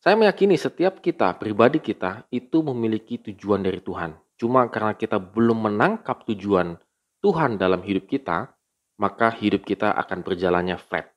[0.00, 4.16] Saya meyakini setiap kita, pribadi kita, itu memiliki tujuan dari Tuhan.
[4.40, 6.80] Cuma karena kita belum menangkap tujuan
[7.20, 8.48] Tuhan dalam hidup kita,
[8.96, 11.12] maka hidup kita akan berjalannya flat.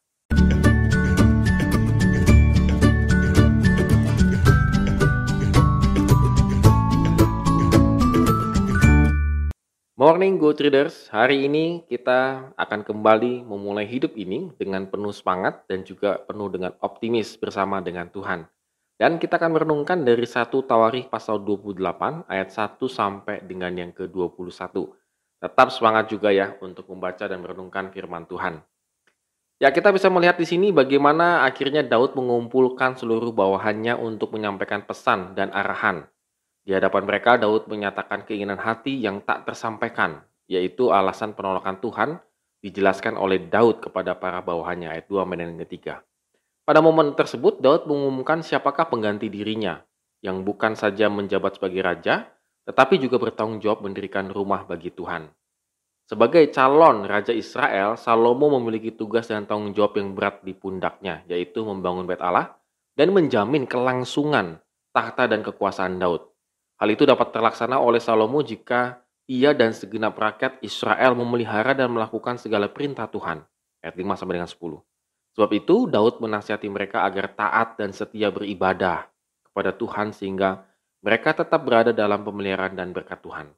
[9.96, 15.88] Morning Go Traders, hari ini kita akan kembali memulai hidup ini dengan penuh semangat dan
[15.88, 18.44] juga penuh dengan optimis bersama dengan Tuhan.
[18.94, 24.70] Dan kita akan merenungkan dari satu Tawarikh pasal 28 ayat 1 sampai dengan yang ke-21.
[25.44, 28.64] Tetap semangat juga ya untuk membaca dan merenungkan firman Tuhan.
[29.58, 35.34] Ya, kita bisa melihat di sini bagaimana akhirnya Daud mengumpulkan seluruh bawahannya untuk menyampaikan pesan
[35.34, 36.06] dan arahan.
[36.64, 42.10] Di hadapan mereka, Daud menyatakan keinginan hati yang tak tersampaikan, yaitu alasan penolakan Tuhan
[42.64, 46.04] dijelaskan oleh Daud kepada para bawahannya, ayat 2 dan ketiga.
[46.64, 49.84] Pada momen tersebut, Daud mengumumkan siapakah pengganti dirinya,
[50.24, 52.32] yang bukan saja menjabat sebagai raja,
[52.64, 55.28] tetapi juga bertanggung jawab mendirikan rumah bagi Tuhan.
[56.08, 61.64] Sebagai calon Raja Israel, Salomo memiliki tugas dan tanggung jawab yang berat di pundaknya, yaitu
[61.64, 62.56] membangun bait Allah
[62.96, 64.60] dan menjamin kelangsungan
[64.96, 66.28] tahta dan kekuasaan Daud.
[66.80, 72.36] Hal itu dapat terlaksana oleh Salomo jika ia dan segenap rakyat Israel memelihara dan melakukan
[72.36, 73.44] segala perintah Tuhan.
[73.80, 74.93] Ayat 5 sampai dengan 10.
[75.34, 79.10] Sebab itu Daud menasihati mereka agar taat dan setia beribadah
[79.50, 80.66] kepada Tuhan sehingga
[81.02, 83.50] mereka tetap berada dalam pemeliharaan dan berkat Tuhan.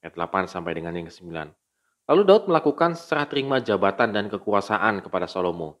[0.00, 1.28] Ayat 8 sampai dengan yang ke-9.
[2.08, 5.78] Lalu Daud melakukan serah terima jabatan dan kekuasaan kepada Salomo.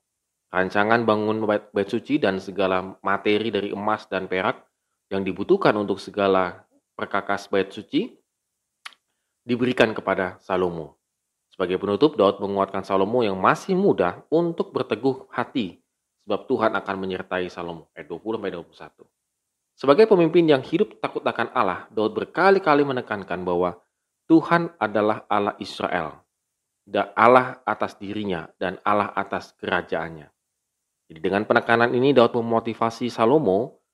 [0.52, 4.66] Rancangan bangun bait, suci dan segala materi dari emas dan perak
[5.08, 6.66] yang dibutuhkan untuk segala
[6.98, 8.12] perkakas bait suci
[9.42, 10.99] diberikan kepada Salomo.
[11.60, 15.76] Sebagai penutup, Daud menguatkan Salomo yang masih muda untuk berteguh hati
[16.24, 17.92] sebab Tuhan akan menyertai Salomo.
[17.92, 19.04] Ayat 20-21.
[19.76, 23.76] Sebagai pemimpin yang hidup takut akan Allah, Daud berkali-kali menekankan bahwa
[24.24, 26.24] Tuhan adalah Allah Israel,
[26.88, 30.32] dan Allah atas dirinya dan Allah atas kerajaannya.
[31.12, 33.84] Jadi dengan penekanan ini Daud memotivasi Salomo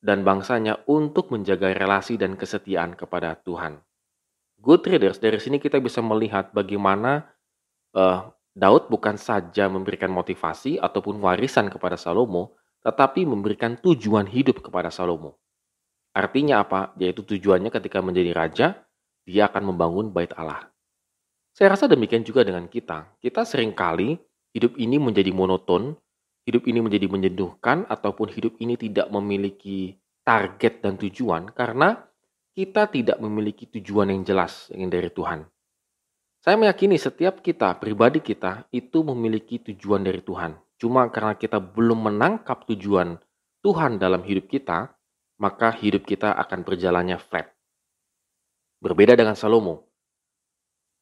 [0.00, 3.84] dan bangsanya untuk menjaga relasi dan kesetiaan kepada Tuhan.
[4.62, 7.26] Good Traders, dari sini kita bisa melihat bagaimana
[7.98, 12.54] uh, Daud bukan saja memberikan motivasi ataupun warisan kepada Salomo,
[12.86, 15.42] tetapi memberikan tujuan hidup kepada Salomo.
[16.14, 16.94] Artinya apa?
[16.94, 18.66] Yaitu tujuannya ketika menjadi raja,
[19.26, 20.70] dia akan membangun bait Allah.
[21.50, 23.18] Saya rasa demikian juga dengan kita.
[23.18, 24.14] Kita sering kali
[24.54, 25.98] hidup ini menjadi monoton,
[26.46, 31.98] hidup ini menjadi menjenuhkan, ataupun hidup ini tidak memiliki target dan tujuan karena
[32.52, 35.48] kita tidak memiliki tujuan yang jelas yang dari Tuhan.
[36.42, 40.58] Saya meyakini setiap kita, pribadi kita, itu memiliki tujuan dari Tuhan.
[40.76, 43.16] Cuma karena kita belum menangkap tujuan
[43.62, 44.90] Tuhan dalam hidup kita,
[45.38, 47.46] maka hidup kita akan berjalannya flat.
[48.82, 49.86] Berbeda dengan Salomo.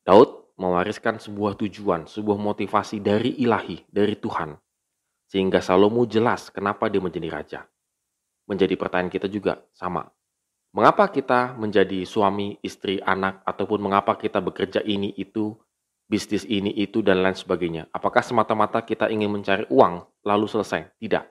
[0.05, 4.55] Daud mewariskan sebuah tujuan, sebuah motivasi dari ilahi, dari Tuhan.
[5.25, 7.61] Sehingga Salomo jelas kenapa dia menjadi raja.
[8.45, 10.05] Menjadi pertanyaan kita juga sama.
[10.71, 15.59] Mengapa kita menjadi suami, istri, anak, ataupun mengapa kita bekerja ini, itu,
[16.07, 17.91] bisnis ini, itu, dan lain sebagainya?
[17.91, 20.95] Apakah semata-mata kita ingin mencari uang, lalu selesai?
[20.95, 21.27] Tidak.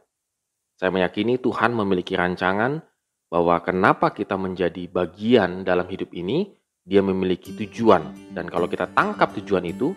[0.75, 2.83] Saya meyakini Tuhan memiliki rancangan
[3.31, 6.51] bahwa kenapa kita menjadi bagian dalam hidup ini,
[6.83, 8.35] dia memiliki tujuan.
[8.35, 9.95] Dan kalau kita tangkap tujuan itu,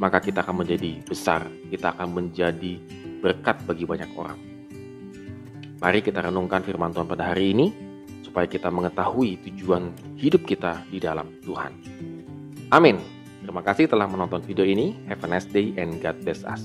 [0.00, 1.44] maka kita akan menjadi besar.
[1.68, 2.80] Kita akan menjadi
[3.20, 4.40] berkat bagi banyak orang.
[5.84, 7.89] Mari kita renungkan firman Tuhan pada hari ini
[8.30, 11.74] supaya kita mengetahui tujuan hidup kita di dalam Tuhan.
[12.70, 13.02] Amin.
[13.42, 14.94] Terima kasih telah menonton video ini.
[15.10, 16.62] Have a nice day and God bless us.